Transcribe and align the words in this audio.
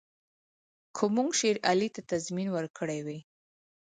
که 0.95 1.03
موږ 1.15 1.29
شېر 1.39 1.57
علي 1.69 1.89
ته 1.95 2.01
تضمین 2.11 2.47
ورکړی 2.51 2.99
وای. 3.05 3.19